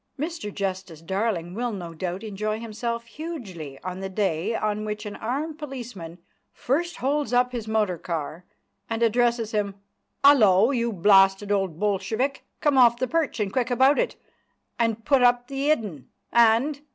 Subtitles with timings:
[0.19, 5.15] Mr Justice Darling will, no doubt, enjoy himself hugely on the day on which an
[5.17, 6.17] armed policeman
[6.51, 8.43] first holds up his motor car,
[8.89, 9.75] and addresses him:
[10.23, 14.15] "'Ullo, you blasted old Bolshevik, come off the perch, and quick about it,
[14.79, 16.81] and put up the 'Idden 'And!"